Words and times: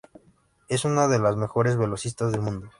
Es 0.67 0.83
una 0.83 1.07
de 1.07 1.19
las 1.19 1.35
mejores 1.37 1.77
velocistas 1.77 2.31
del 2.31 2.41
mundo. 2.41 2.69